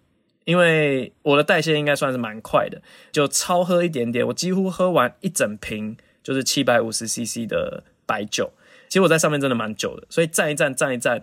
[0.47, 2.81] 因为我的代谢应该算是蛮快的，
[3.11, 4.25] 就超喝一点点。
[4.25, 8.49] 我几乎喝完一整瓶，就是七百五十 CC 的白酒。
[8.87, 11.21] 其实我在上面真的蛮久的，所以站一站，站一站。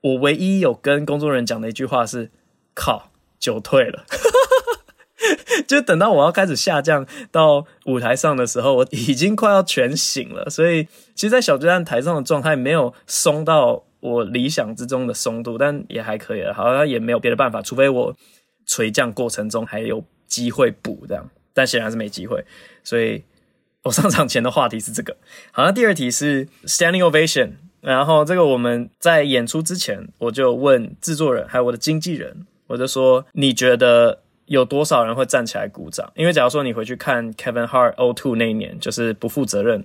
[0.00, 2.32] 我唯一有跟工作人员讲的一句话是
[2.74, 4.04] ：“靠，酒退了。
[5.68, 10.50] ”就等到我要开始下降到舞台上的时候，我已经快要全醒了。
[10.50, 16.52] 所以，其实，在小巨蛋台上的状态没有松到我理想之中的松度，但也还可以了。
[16.52, 18.16] 好像也没有别的办法，除非我
[18.66, 22.44] 垂降过程中还有机会补这样，但显然是没机会。
[22.84, 23.24] 所以
[23.84, 25.16] 我上场前的话题是这个。
[25.52, 27.52] 好，那第二题是 standing ovation。
[27.80, 34.22] 然后这个我们在演出之前，我就问制作人还有我的经纪人，我就说你觉得？
[34.46, 36.12] 有多少人会站起来鼓掌？
[36.14, 39.84] 因为假如说你回去看 Kevin Hart O two 那一年，就是不负责任，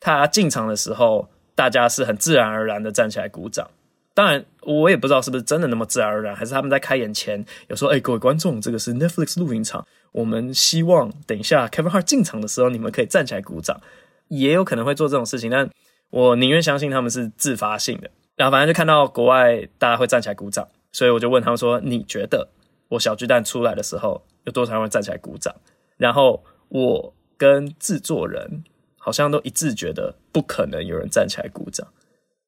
[0.00, 3.70] 他进场的时候，大家是很自然而然的站起来鼓掌。
[4.14, 13.80] 当然，我也不知道是不是真的那么自然而然，还是他们在开演前有说：“哎，各位观众，这个是 Netflix 录影场，我们希望等一下 Kevin Hart 进场的时候，你们可以站起来鼓掌。”
[14.28, 15.68] 也有可能会做这种事情，但
[16.08, 18.10] 我宁愿相信他们是自发性的。
[18.34, 22.48] 然后反正就看到国外大家会站起来鼓掌，所以我就问他们说：“你觉得
[22.88, 25.54] 我小巨蛋出来的时候，有多少人会站起来鼓掌？”
[25.98, 28.64] 然后我跟制作人
[28.96, 31.86] 好像都一致觉得不可能有人站起来鼓掌。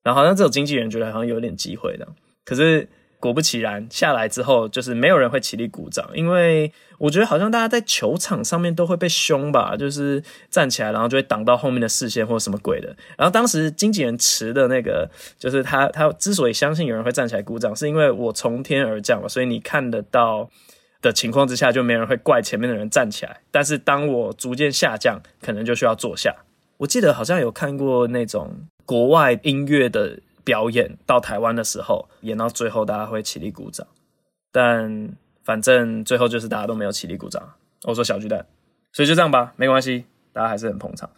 [0.04, 2.06] 然后好像这种经纪人觉得好像有点机会的，
[2.44, 2.86] 可是
[3.18, 12.94] 果不其然，下来之后就是没有人会起立鼓掌，因为我觉得好像大家在球场上面都会被凶吧，就是站起来然后就会挡到后面的视线或者什么鬼的。
[13.16, 20.50] 然后当时经纪人持的那个，就是他他之所以相信有人会站起来鼓掌，是因为我从天而降嘛，所以你看得到
[21.00, 23.40] 的情况之下，就没人会怪前面的人站起来。
[23.50, 26.34] 但是当我逐渐下降，可能就需要坐下。
[26.76, 28.66] 我记得好像有看过那种。
[28.86, 33.86] 国外音乐的表演到台湾的时候，演到最后大家会起立鼓掌，
[34.52, 35.10] 但
[35.42, 37.54] 反正最后就是大家都没有起立鼓掌。
[37.84, 38.46] 我说小巨蛋，
[38.92, 41.10] 所以就这样吧，没关系，大家还是很捧场。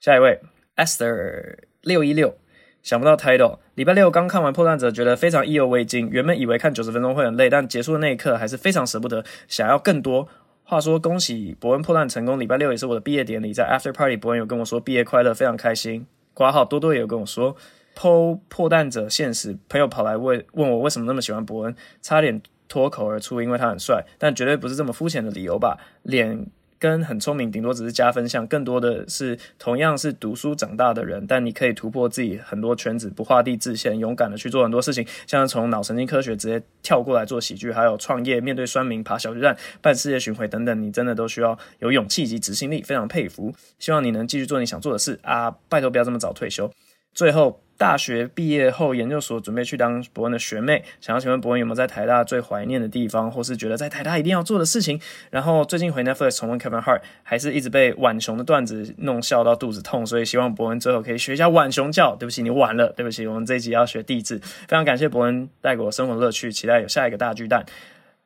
[0.00, 0.40] 下一位
[0.76, 2.36] ，Esther 六一六，
[2.82, 3.58] 想不到 title。
[3.74, 6.08] 礼拜六刚看完《破烂者》，觉得非常意犹未尽。
[6.10, 10.28] 原本以为看九十分钟会很累，但结束的那一刻还是非常舍不得，想要更多。
[10.64, 12.40] 话说，恭喜伯恩破烂成功。
[12.40, 16.06] 礼拜六也是我的毕业典礼，在 After Party，伯恩有跟我说毕业快乐，非常开心。
[16.36, 17.56] 瓜号多多也有跟我说，
[17.96, 25.78] 剖破蛋者现实，朋友跑来问问我为什么那么喜欢伯恩，差点脱口而出，因为他很帅，但绝对不是这么肤浅的理由吧？
[26.02, 26.46] 脸
[26.78, 43.54] 跟很聪明顶多只是加分项，更多的是同样是读书长大的人，但你可以突破自己很多圈子，不画地自限，勇敢的去做很多事情，像从脑神经科学直接跳过来做喜剧，还有创业、面对酸民、爬小巨蛋、办世界巡回等等，你真的都需要有勇气及执行力，非常佩服。
[43.78, 45.50] 希望你能继续做你想做的事啊！
[45.68, 46.70] 拜托不要这么早退休。
[47.12, 47.60] 最后。
[47.78, 50.82] 大学毕业后，研究所准备去当博恩的学妹。
[51.00, 55.00] 想要请问博恩有没有在台大最怀念的地方，或是觉得在台大一定要做的事情？
[55.30, 62.16] 然后最近回 Netflix 重温 Kevin Hart，还是一直被浣熊的段子弄笑到肚子痛，所以希望博恩最后可以学一下浣熊叫。
[62.16, 62.92] 对不起，你晚了。
[62.96, 64.38] 对不起，我们这一集要学地质。
[64.38, 67.66] 非常感谢博恩带给我生活乐趣，期待有下一个大巨蛋。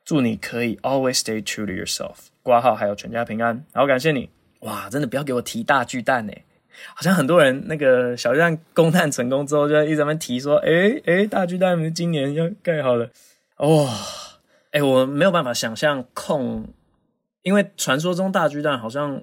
[0.05, 2.15] 祝你可以 always stay true to yourself。
[2.43, 3.65] 挂号还有全家平安。
[3.75, 4.31] 好，感谢你。
[4.61, 6.33] 哇，真的不要给我提大巨蛋呢。
[6.95, 13.11] 好像很多人那个小巨蛋攻探成功之后，就一直在那提说：“诶诶，大巨蛋今年要盖好了。”
[13.59, 13.91] 哇，
[14.73, 16.69] 诶，我没有办法想象控，
[17.43, 19.23] 因为传说中大巨蛋好像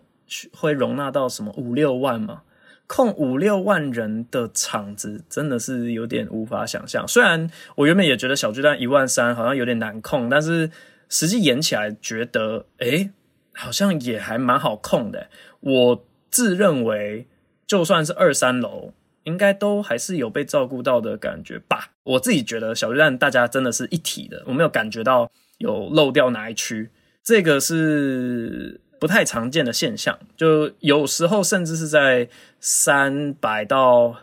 [0.54, 2.44] 会容纳到什么五六万嘛，
[2.86, 7.08] 控五六万人的场子真的是有点无法想象。
[7.08, 10.70] 虽然我原本也觉得小巨蛋一万三好像有点难控，但是
[11.10, 13.10] 实际演起来觉得，诶，
[13.54, 15.30] 好像也还蛮好控的。
[15.62, 17.28] 我自认为。
[17.68, 21.92] 就算是二三楼，应该都还是有被照顾到的感觉吧。
[22.04, 26.90] 我自己觉得小巨蛋大家真的是一体的，我没有感觉到有漏掉哪一区，
[27.22, 30.18] 这个是不太常见的现象。
[30.38, 32.30] 就有时候甚至是在
[32.62, 34.16] 三百到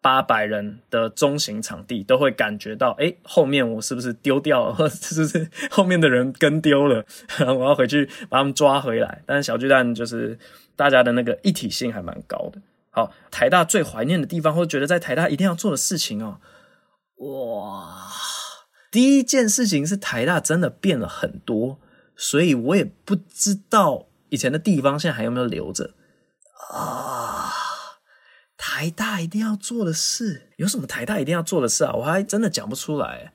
[0.00, 7.04] 八百人的中型场地，都会感觉到，诶，后面我是不是丢掉了，或 者是不是后面的人跟丢了，
[7.46, 9.22] 我要回去把他们抓回来。
[9.24, 10.36] 但是小巨蛋就是
[10.74, 12.60] 大家的那个一体性还蛮高的。
[12.98, 16.40] 哦，台大最怀念的地方，或觉得在台大一定要做的事情哦。
[17.16, 18.08] 哇，
[18.90, 21.80] 第一件事情是台大真的变了很多，
[22.16, 25.94] 所以我也不知道以前的地方现在还有没有留着
[26.72, 27.52] 啊。
[28.56, 31.92] 台大一定要做的事，有什么台大一定要做的事啊？
[31.94, 33.32] 我还真的讲不出来。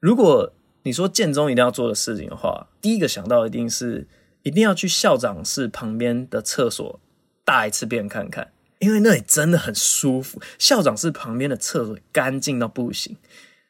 [0.00, 4.06] 如果你说建中一定要做的事情的话，第一个想到一定是
[4.42, 7.00] 一定要去校长室旁边的厕所
[7.44, 8.52] 大一次便看看。
[8.78, 13.16] 因为那里真的很舒服，校长室旁边的厕所干净到不行。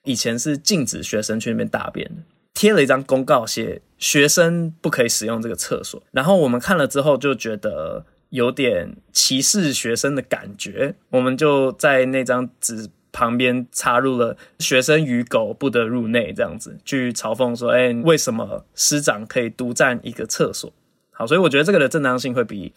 [0.02, 2.22] 以前是禁止学生去那边大便的，
[2.54, 6.02] 贴了一张公告，写学生不可以使用这个厕所。
[6.12, 20.72] 然后我们看了之后就觉得有点歧视学生的感觉，我们就在那张纸旁边插入了“学生与狗不得入内”这样子，去嘲讽说：“哎，为什么师长可以独占一个厕所？”
[21.10, 22.72] 好，所以我觉得这个的正当性会比。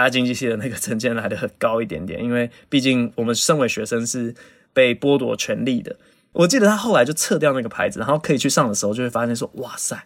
[0.00, 4.34] 他经济系的那个成见来的很高一点点，因为毕竟我们身为学生是
[4.72, 5.96] 被剥夺权利的。
[6.32, 10.02] 我记得他后来就撤掉那个牌子，然后可以去上的时候，就会发现说：“哇塞，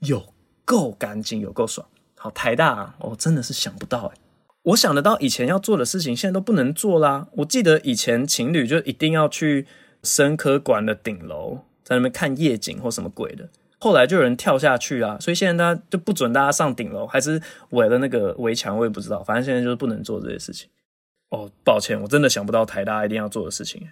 [0.00, 0.34] 有
[0.66, 4.20] 够干净，有够爽。”好，台大啊，我真的是想不到诶，
[4.64, 7.28] 我想得到以前要做的事情，现在都不能做啦。
[7.36, 9.66] 我记得以前情侣就一定要去
[10.02, 13.48] 生科馆的顶楼，在那边看夜景或什么鬼的。
[13.82, 17.40] 后来就有人跳下去啊，所以现在大家就不准大家上顶楼，还是
[17.70, 19.24] 围了那个围墙，我也不知道。
[19.24, 20.68] 反正现在就是不能做这些事情。
[21.30, 23.88] 哦，抱歉，我真的想不到台大一定要做的事情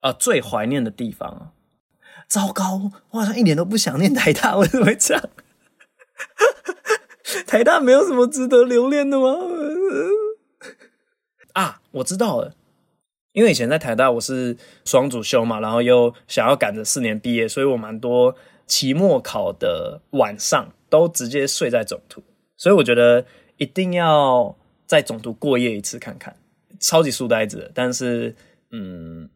[0.00, 0.12] 啊。
[0.12, 1.52] 最怀念的地方啊，
[2.28, 5.28] 糟糕，我好像一点都不想念台大，为什么会这样？
[7.46, 9.34] 台大没有什么值得留恋的吗？
[11.54, 12.54] 啊，我知道了，
[13.32, 22.22] 因为以前在台大我是双主修嘛，然后又想要赶着四年毕业，所以我蛮多期末考的晚上都直接睡在总图，
[22.56, 23.24] 所以我觉得
[23.56, 26.36] 一定要在总图过夜一次看看，
[26.78, 28.34] 超级书呆子，但是
[28.70, 29.28] 嗯。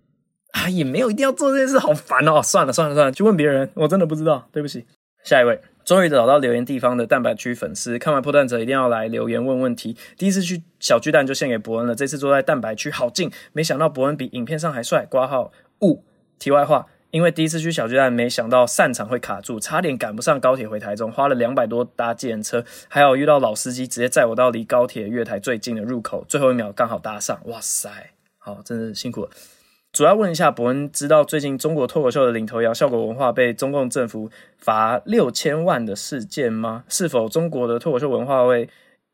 [0.53, 2.41] 啊，也没有一定要做这件事，好烦哦！
[2.43, 4.87] 算了算了算了，去问别人，我真的不知道，对不起。
[5.23, 9.95] 下一位，终于找到留言地方的蛋白区粉丝，看完破蛋者一定要来留言问问题。
[10.17, 15.05] 第一次去小巨蛋就献给伯恩了，这次坐在蛋白区好近，没想到伯恩比影片上还帅。
[15.05, 16.03] 挂号雾。
[16.39, 27.41] 题外话，因为第一次去小巨蛋，没想到散场会卡住，差点赶不上高铁回台中，花了两百多搭计程车，还好遇到老司机，直接载我到离高铁月台最近的入口，最后一秒刚好搭上。
[27.47, 27.89] 哇塞，
[28.39, 29.31] 好，真是辛苦了。
[29.91, 36.85] 主要问一下，伯恩知道最近中国脱口秀的领头羊效果文化被中共政府罚六千万的事件吗？
[36.91, 38.69] 是否中国的脱口秀文化会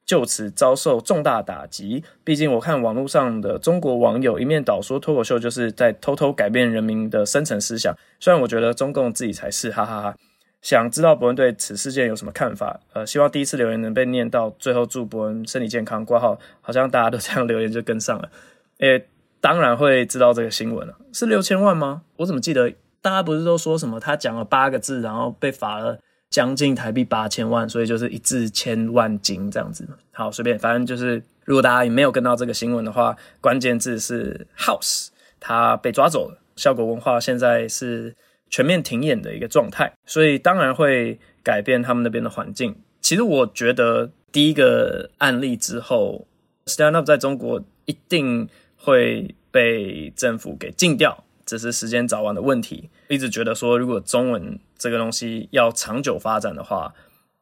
[0.05, 2.05] 就此遭受重大打击？
[2.23, 10.15] 毕竟我看网络上的中国网友一面倒说脱口秀就是在偷偷改变人民的深层思想，虽然我觉得中共自己才是，哈哈哈。
[10.63, 12.81] 想知道伯恩对此事件有什么看法？
[12.93, 16.05] 呃，希望第一次留言能被念到，最后祝伯恩身体健康。
[16.05, 18.31] 挂号，好像大家都这样留言就跟上了，
[18.79, 19.07] 诶。
[19.41, 22.01] 当然会知道这个新闻了，是六千万吗？
[22.17, 25.99] 我怎么记得大家不是都说什么他讲了八个字，然后被罚了
[26.35, 29.87] 将近台币八千万，所以就是一字千万金这样子。
[30.11, 36.43] 好，随便，反正就是如果大家也没有跟到这个新闻的话，关键字是 House，他被抓走了。
[36.57, 38.17] 效果文化现在是
[38.51, 42.75] 全面停演的一个状态，所以当然会改变他们那边的环境。
[43.01, 46.27] 其实我觉得第一个案例之后
[46.67, 48.49] ，Stand Up 在中国一定。
[48.77, 52.91] 会被政府给禁掉，只是时间早晚的问题。
[53.09, 56.95] 一直觉得说，如果中文这个东西要长久发展的话，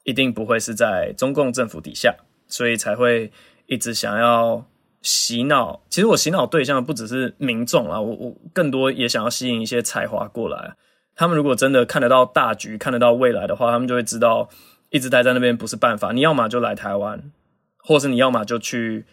[0.05, 2.15] 一定不会是在中共政府底下，
[2.49, 3.31] 所以才会
[3.67, 4.65] 一直想要
[5.01, 5.83] 洗脑。
[5.89, 10.75] 其实我洗脑对象不只是民众啊，我我更多也想要吸引一些才华过来。
[11.15, 14.49] 他们如果真的看得到大局，看得到未来的话，他们就会知道
[14.91, 16.13] 一直待在那边不是办法。
[16.13, 17.31] 你要么就来台湾，
[17.79, 19.05] 或是你要么就去。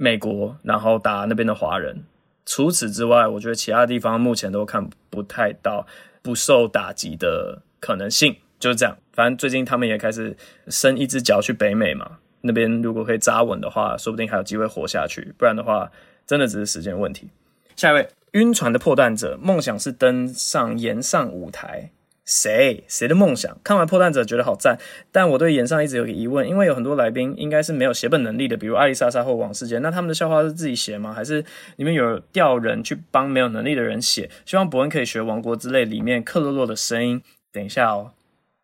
[0.00, 2.04] 美国，然后打那边的华人。
[2.48, 5.86] 除此之外，我觉得其他地方目前都看不太到
[6.22, 8.96] 不受打击的可能性，就是这样。
[9.12, 10.34] 反正最近他们也开始
[10.68, 15.34] 伸一只脚去北美嘛，那边如果可以扎稳的话，说不定还有机会活下去。
[15.36, 15.92] 不然的话，
[16.26, 17.28] 真的只是时间问题。
[17.76, 21.90] 下一位，晕船的破蛋者，梦想是登上岩上舞台。
[22.28, 23.58] 谁谁的梦想？
[23.64, 24.78] 看完破蛋者觉得好赞，
[25.10, 31.14] 但我对演上一直有个疑问，因为有很多来宾应该是没有写本能力的，比如艾丽莎莎或王世杰，那他们的笑话是自己写吗？
[31.14, 31.42] 还是
[31.76, 34.28] 你们有调人去帮没有能力的人写？
[34.44, 37.22] 希望伯恩可以学《王国之泪》里面克洛洛的声音。
[37.50, 38.12] 等一下哦，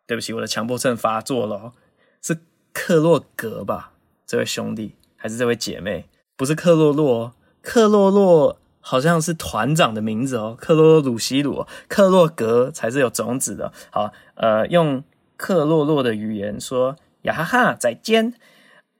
[0.05, 1.73] 对不起，我的强迫症发作了，
[2.21, 2.37] 是
[2.71, 3.93] 克洛格吧？
[4.27, 6.05] 这位兄弟还是这位姐妹？
[6.37, 8.59] 不是克洛洛，克洛洛。
[8.87, 13.73] 好像是团长的名字哦，克洛洛鲁西鲁，克洛格才是有种子的。
[13.89, 15.03] 好，呃，用
[15.37, 18.35] 克洛洛的语言说，呀哈哈，再见。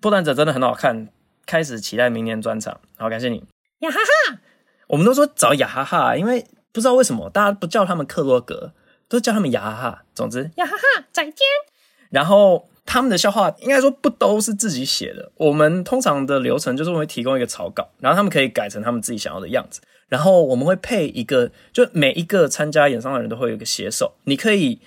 [0.01, 1.09] 破蛋者真的很好看，
[1.45, 2.79] 开始期待明年专场。
[2.97, 3.45] 好，感谢你，
[3.81, 4.39] 呀哈哈。
[4.87, 8.73] 我们都说找呀哈哈，因为不知道为什么大家不叫他们克洛格，
[9.07, 10.03] 都叫他们呀哈哈。
[10.15, 11.35] 总之，呀哈哈，再见。
[12.09, 12.67] 然后。
[12.85, 15.31] 他们的笑话应该说不都是自己写的。
[15.35, 19.81] 我们通常的流程就是会提供一个草稿，然后他们可以改成他们自己想要的样子。
[20.07, 24.79] 然后我们会配一个，就每一个参加演唱的人都会有一个写手，你可以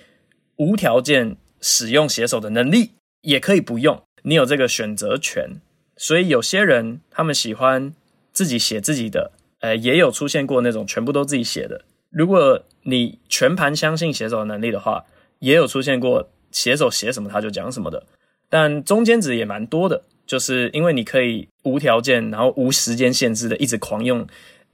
[0.55, 5.59] 无条件使用写手的能力，也可以不用，你有这个选择权。
[5.97, 7.93] 所以有些人他们喜欢
[8.31, 11.83] 自己写自己的，呃，也有出现过那种全部都自己写的。
[12.09, 15.03] 如果你全盘相信写手的能力的话，
[15.39, 16.29] 也有出现过。
[16.51, 18.05] 写手写什么他就讲什么的，
[18.49, 24.25] 但中间值也蛮多的，就是因为你可以无条件，然后无时间限制的一直狂用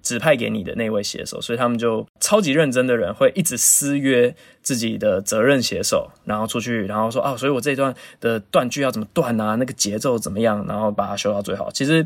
[0.01, 11.71] 指派给你的那位写手，所以他们就超级认真的人会一直私约自己的责任写手，然后出去，然后说啊，所以我这一段的断句要怎么断啊，那个节奏怎么样，然后把它修到最好。
[11.71, 12.05] 其实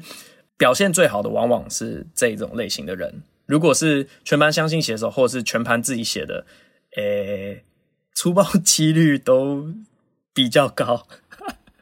[0.58, 6.46] 表现最好的往往是这种类型的人，如果是全盘相信写手，或者是全盘自己写的，
[6.96, 7.64] 诶。
[8.20, 9.74] 出包几率都
[10.34, 11.08] 比较高，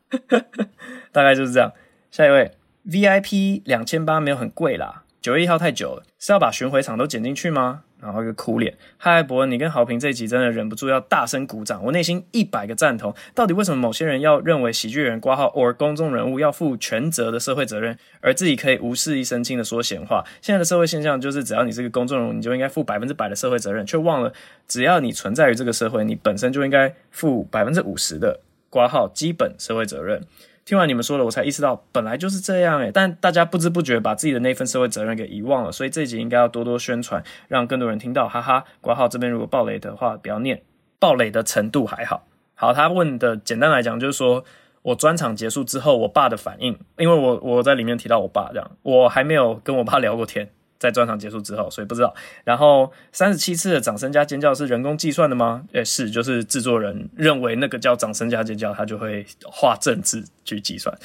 [1.12, 1.74] 大概就是这样。
[2.12, 5.04] 下一位，VIP 两千八没有很贵啦。
[5.20, 7.86] 九月一号太久了，是要把巡回场都剪进去吗？
[8.00, 8.76] 然后一个哭脸。
[8.98, 13.14] 嗨，博恩，你跟豪平这一集真的忍不住要大声鼓掌，我内心一百个赞同。
[13.34, 20.24] 到底为什么某些人要认为喜剧人挂号或公众人物要负全责的社会责任，而自己可以无事一身轻的说闲话？
[20.42, 24.32] 现在的社会现象就是，只要你是个公众人物，你就应该负百分之百的社会责任，却忘了
[24.68, 28.40] 只要你存在于这个社会，你本身就应该负百分之五十的
[28.70, 30.22] 挂号基本社会责任。
[30.68, 38.28] 听完你们说了，我才意识到本来就是这样诶，但大家不知不觉把自己的那份社会责任给遗忘了，所以这一集应该要多多宣传，让更多人听到。
[38.28, 40.62] 哈哈，挂号这边如果暴雷的话，不要念，
[41.00, 42.28] 暴雷的程度还好。
[42.54, 44.44] 好，他问的简单来讲就是说
[44.82, 50.50] 我专场结束之后，我爸的反应，因为我我在里面提到我爸这样，我还没有跟我爸聊过天。
[50.80, 52.14] 在专场结束之后，所以不知道。
[52.44, 55.64] 然后三十七次的掌声加尖叫是人工计算的吗？
[55.74, 60.98] 诶，是，就是制作人认为那个叫掌声加尖叫，他就会画正字去计算。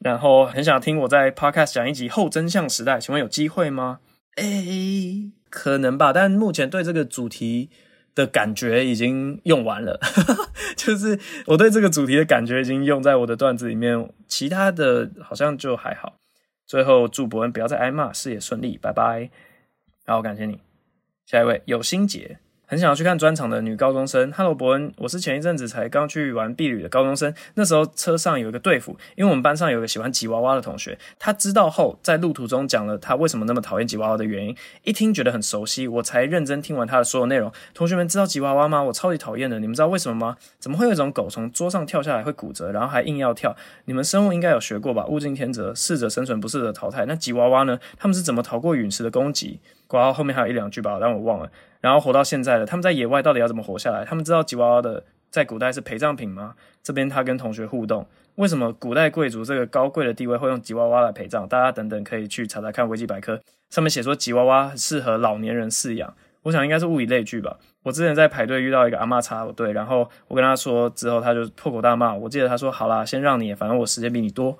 [0.00, 4.00] 然后很想听我在 Podcast 讲一集后真相时代，请问有机会吗？
[4.36, 7.70] 诶，可能吧，但目前对这个主题
[8.14, 9.98] 的感觉已经用完了，
[10.76, 16.16] 就是我对这个主题的感觉已经用在我的段子里面，其他的好像就还好。
[16.66, 19.30] 最后，祝伯恩不要再挨骂，事业顺利，拜拜。
[20.06, 20.60] 好，感谢你。
[21.26, 22.38] 下一位，有心结。
[22.66, 27.32] 很想要去看专场的女高中生，Hello 博恩，我是前一阵子才刚去完毕旅的高中生。
[27.56, 34.56] 那时候车上有一个队服，因为我们班上有个喜欢吉娃娃的同学，他知道后在路途中讲了他为什么那么讨厌吉娃娃的原因。
[34.82, 37.52] 一听觉得很熟悉，我才认真听完他的所有内容。
[37.74, 38.82] 同学们知道吉娃娃吗？
[38.82, 40.38] 我超级讨厌的，你们知道为什么吗？
[40.58, 43.54] 怎么会有一种狗从桌上跳下来会骨折，然后还硬要跳？
[43.84, 45.04] 你们生物应该有学过吧？
[45.04, 47.04] 物竞天择，适者生存，不适者淘汰。
[47.04, 47.78] 那吉娃娃呢？
[47.98, 49.60] 他们是怎么逃过陨石的攻击？
[49.86, 51.50] 括号后面还有一两句吧，但我忘了。
[51.80, 54.04] 然后活到现在了，他们在野外到底要怎么活下来？
[54.04, 56.54] 他们知道吉娃娃的在古代是陪葬品吗？
[56.82, 58.06] 这边他跟同学互动，
[58.36, 61.46] 为什么古代贵族这个高贵的地位会用吉娃娃来陪葬？
[61.46, 66.14] 大家等等可以去查查看维基百科，上面写说吉娃娃适合老年人饲养。
[66.44, 67.58] 我想应该是物以类聚吧。
[67.82, 72.14] 我之前在排队遇到一个阿嬷插队，然后我跟他说之后，他就破口大骂。
[72.14, 74.58] 我记得他说：“好啦，先让你，反正我时间比你多。”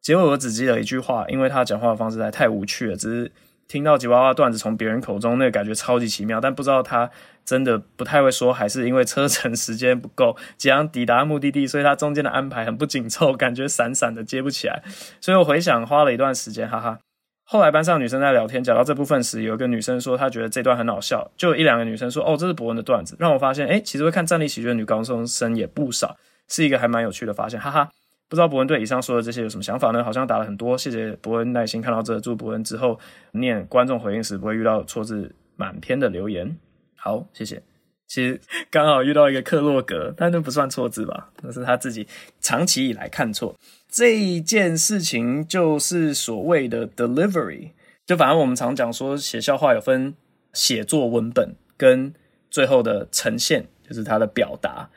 [0.00, 3.32] 结果我只记得一句话，因为他讲话的方式还太无趣了，只是。
[3.66, 7.10] 听到吉娃娃段子从别人口中，那个感觉超级奇妙，但不知道他
[7.44, 14.82] 真的不太会说，还是因为车程时间不够，即将抵达目的地，所以他中间的安排很不紧凑，感觉闪闪的接不起来。
[15.20, 16.98] 所以我回想花了一段时间，哈哈。
[17.46, 26.16] 后来班上女生在聊天，讲到这部分时，有一个女生说她觉得这段很好笑，就有一两个女生说哦，这是博文的段子，让我发现，诶，其实会看站立喜剧的女高中生也不少，
[26.48, 27.90] 是一个还蛮有趣的发现，哈哈。
[28.28, 30.02] 不知道博恩对以上说的这些有什么想法呢？
[30.02, 32.98] 好像打了很多，谢谢博恩耐心看到这，祝博恩之后
[33.32, 36.56] 念观众回应时不会遇到错字满篇的留言。
[36.96, 37.62] 好，谢谢。
[38.06, 41.30] 其实刚好遇到一个克洛格，但那不算错字吧？
[41.42, 42.06] 那是他自己
[42.40, 43.54] 长期以来看错
[43.88, 47.70] 这一件事情，就是所谓的 delivery。
[48.06, 50.14] 就反正我们常讲说写笑话有分
[50.52, 52.12] 写作文本跟
[52.50, 54.90] 最后的呈现，就是他的表达。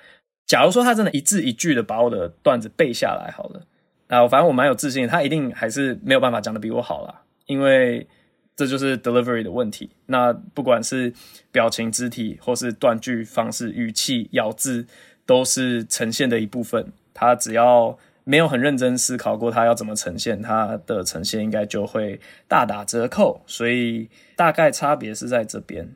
[0.47, 3.61] 假如说他真的一字一句的把我的段子背下来好了，
[4.07, 8.07] 啊，反正我蛮有自信，他一定还是没有办法讲得比我好啦，因为
[8.55, 9.89] 这就是 delivery 的问题。
[10.05, 11.13] 那不管是
[11.51, 14.87] 表情、肢体，或是断句方式、语气、咬字，
[15.25, 16.93] 都是呈现的一部分。
[17.13, 23.41] 他只要没有很认真思考过他要怎么呈现，他的呈现应该就会大打折扣。
[23.45, 25.89] 所以大概差别是在这边，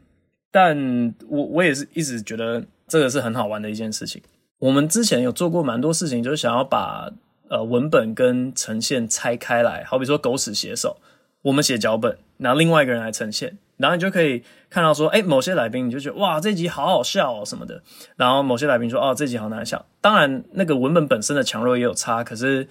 [0.52, 4.22] 但我我也是一直觉得这个是很好玩的一件事情。
[4.62, 7.12] 我们之前有做过蛮多事情，就是想要把
[7.50, 10.98] 呃文本跟呈现拆开来，好比说狗屎写手，
[11.42, 17.82] 我们写脚本，然后另外一个人来呈现，然后你就可以看到说，诶，某些来宾你就觉得哇，这集好好笑哦什么的，
[18.16, 19.84] 然后某些来宾说，哦，这集好难笑。
[20.00, 22.68] 当然，那个文本本身的强弱也有差，可是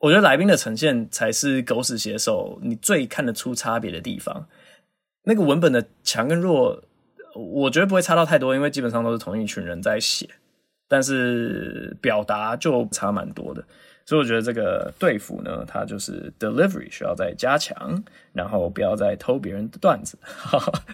[0.00, 4.46] 我觉得来宾的呈现才是狗屎写手你最看得出差别的地方。
[5.24, 6.82] 那个文本的强跟弱，
[7.34, 10.28] 我觉得不会差到太多，因为基本上都是同一群人在写。
[10.92, 13.64] 但是表达就差蛮多的，
[14.04, 20.18] 所以我觉得这个对付呢，它就是 delivery 需要再加强，然后不要再偷别人的段子。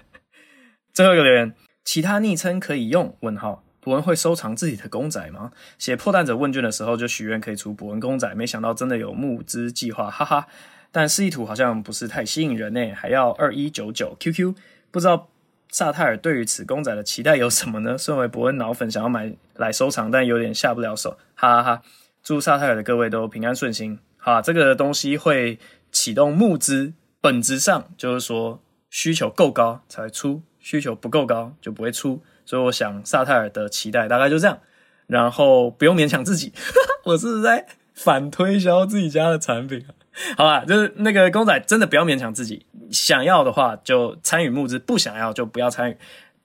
[0.94, 1.53] 最后一个留言，
[1.84, 3.16] 其他昵称可以用？
[3.22, 5.51] 问号，博恩会收藏自己的公仔吗？
[5.78, 10.46] 写破蛋者问卷的时候就许愿可以出博恩公仔，没想到真的有募资计划，哈哈。
[10.92, 14.55] 但示意图好像不是太吸引人呢，还要二一九九 QQ，
[14.92, 15.28] 不知道。
[15.71, 17.97] 萨泰尔对于此公仔的期待有什么呢？
[17.99, 21.83] 身为博恩脑粉，想要买来收藏，但有点下不了手，哈哈哈！
[22.23, 23.99] 祝萨泰尔的各位都平安顺心。
[24.16, 25.59] 好，这个东西会
[25.93, 28.61] 启动募资，本质上就是说
[28.91, 32.23] 需求够高才会出，需求不够高就不会出。
[32.45, 34.59] 所以我想萨泰尔的期待大概就这样，
[35.07, 36.53] 然后不用勉强自己。
[37.05, 39.85] 我是在反推销自己家的产品。
[40.37, 45.97] 好吧，就是那个公仔真的不要勉强自己，想要的话就参与募资，不想要就不要参与。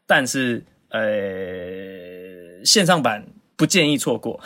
[0.05, 4.39] 但是呃，线上版不建议错过，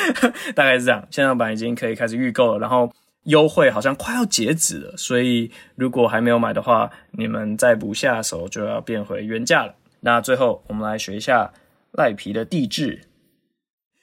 [0.54, 1.06] 大概是这样。
[1.10, 2.92] 线上版已经可以开始预购了，然后
[3.24, 9.74] 优惠好像快要截止了，所以如果还没有买的话，你们再不下手就要变回原价了。
[10.00, 11.52] 那最后我们来学一下
[11.92, 13.00] 赖皮的地质。